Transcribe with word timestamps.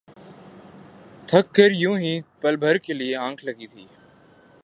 تھک 1.27 1.55
کر 1.55 1.71
یوں 1.71 1.97
ہی 1.97 2.19
پل 2.41 2.55
بھر 2.55 2.77
کے 2.77 2.93
لیے 2.93 3.15
آنکھ 3.15 3.45
لگی 3.45 3.67
تھی 3.67 3.85